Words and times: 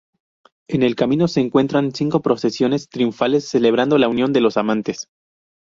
En 0.67 0.81
el 0.81 0.95
camino 0.95 1.27
se 1.27 1.41
encuentran 1.41 1.93
cinco 1.93 2.23
procesiones 2.23 2.89
triunfales 2.89 3.47
celebrando 3.47 3.99
la 3.99 4.07
unión 4.09 4.33
de 4.33 4.41
los 4.41 4.57
amantes. 4.57 5.07